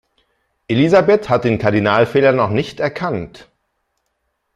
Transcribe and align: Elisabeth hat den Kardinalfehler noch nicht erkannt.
Elisabeth 0.67 1.29
hat 1.29 1.43
den 1.43 1.59
Kardinalfehler 1.59 2.31
noch 2.31 2.49
nicht 2.49 2.79
erkannt. 2.79 3.51